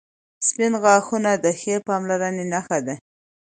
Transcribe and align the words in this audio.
•سپین 0.47 0.73
غاښونه 0.83 1.31
د 1.43 1.45
ښې 1.59 1.75
پاملرنې 1.87 2.45
نښه 2.53 2.79
ده. 2.85 2.95